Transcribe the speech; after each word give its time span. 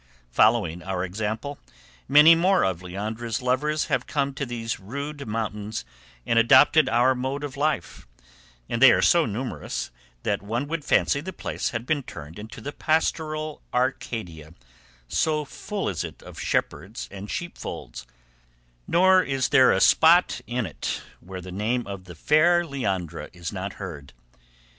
Following 0.31 0.81
our 0.81 1.05
example, 1.05 1.59
many 2.07 2.33
more 2.33 2.63
of 2.65 2.81
Leandra's 2.81 3.39
lovers 3.39 3.85
have 3.85 4.07
come 4.07 4.33
to 4.33 4.47
these 4.47 4.79
rude 4.79 5.27
mountains 5.27 5.85
and 6.25 6.39
adopted 6.39 6.89
our 6.89 7.13
mode 7.13 7.43
of 7.43 7.55
life, 7.55 8.07
and 8.67 8.81
they 8.81 8.91
are 8.91 9.03
so 9.03 9.27
numerous 9.27 9.91
that 10.23 10.41
one 10.41 10.67
would 10.67 10.83
fancy 10.83 11.21
the 11.21 11.31
place 11.31 11.69
had 11.69 11.85
been 11.85 12.01
turned 12.01 12.39
into 12.39 12.61
the 12.61 12.71
pastoral 12.71 13.61
Arcadia, 13.75 14.55
so 15.07 15.45
full 15.45 15.87
is 15.87 16.03
it 16.03 16.23
of 16.23 16.39
shepherds 16.39 17.07
and 17.11 17.29
sheep 17.29 17.55
folds; 17.55 18.07
nor 18.87 19.21
is 19.21 19.49
there 19.49 19.71
a 19.71 19.79
spot 19.79 20.41
in 20.47 20.65
it 20.65 21.03
where 21.19 21.41
the 21.41 21.51
name 21.51 21.85
of 21.85 22.05
the 22.05 22.15
fair 22.15 22.65
Leandra 22.65 23.29
is 23.33 23.53
not 23.53 23.73
heard. 23.73 24.13